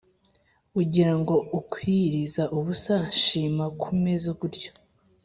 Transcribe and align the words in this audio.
ugira 0.81 1.13
ngo 1.19 1.35
ukwiyiriza 1.59 2.43
ubusa 2.57 2.95
nshima 3.11 3.63
kumeze 3.81 4.29
gutyo? 4.39 4.71